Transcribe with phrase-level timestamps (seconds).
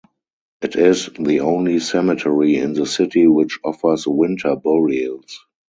[0.63, 5.45] It is the only cemetery in the city which offers winter burials.